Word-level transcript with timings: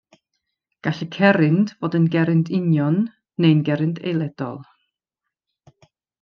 Gall 0.85 1.01
y 1.05 1.07
cerrynt 1.17 1.69
fod 1.81 1.97
yn 1.99 2.07
gerrynt 2.15 2.49
union 2.61 2.97
neu'n 3.45 3.61
gerrynt 3.69 4.03
eiledol. 4.13 4.59